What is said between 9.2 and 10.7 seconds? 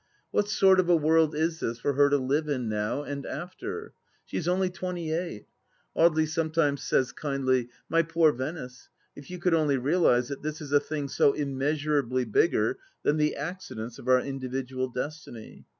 you could only realize that this